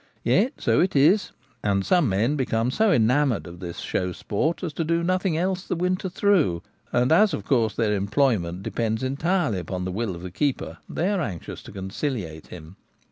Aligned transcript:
Yet 0.23 0.53
so 0.57 0.79
it 0.79 0.95
is; 0.95 1.31
and 1.63 1.85
some 1.85 2.09
men 2.09 2.35
become 2.35 2.71
so 2.71 2.91
enamoured 2.91 3.45
of 3.45 3.59
this 3.59 3.77
slow 3.77 4.13
sport 4.13 4.63
as 4.63 4.73
to 4.73 4.83
do 4.83 5.03
nothing 5.03 5.37
else 5.37 5.63
the 5.67 5.75
winter 5.75 6.09
* 6.09 6.09
through; 6.19 6.63
and 6.91 7.11
as 7.11 7.35
of 7.35 7.45
course 7.45 7.75
their 7.75 7.93
employment 7.93 8.63
depends 8.63 9.03
entirely 9.03 9.59
upon 9.59 9.85
the 9.85 9.91
will 9.91 10.15
of 10.15 10.23
the 10.23 10.31
keeper, 10.31 10.79
they 10.89 11.07
are 11.11 11.21
anxious 11.21 11.61
to 11.61 11.71
conciliate 11.71 12.47
him. 12.47 12.77